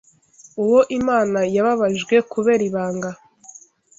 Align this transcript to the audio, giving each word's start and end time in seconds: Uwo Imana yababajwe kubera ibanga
Uwo 0.63 0.79
Imana 0.99 1.39
yababajwe 1.55 2.15
kubera 2.31 2.61
ibanga 2.69 3.09